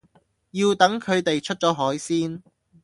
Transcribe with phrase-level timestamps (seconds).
[0.49, 2.41] 要等佢哋出咗海先